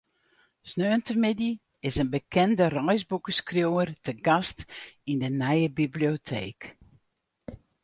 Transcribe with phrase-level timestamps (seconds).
[0.69, 1.53] Sneontemiddei
[1.89, 4.59] is in bekende reisboekeskriuwer te gast
[5.11, 6.59] yn de nije biblioteek.